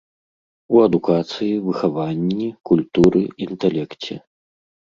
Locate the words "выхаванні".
1.67-2.49